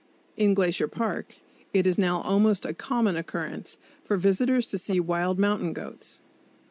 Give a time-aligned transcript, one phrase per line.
[0.35, 1.35] In Glacier Park
[1.75, 6.21] it is now almost a common occurrence for visitors to see wild mountain goats.